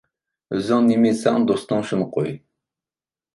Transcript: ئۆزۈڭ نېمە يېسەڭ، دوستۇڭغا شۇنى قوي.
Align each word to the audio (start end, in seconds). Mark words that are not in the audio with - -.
ئۆزۈڭ 0.55 0.87
نېمە 0.87 1.11
يېسەڭ، 1.11 1.45
دوستۇڭغا 1.51 1.89
شۇنى 1.91 2.09
قوي. 2.17 2.33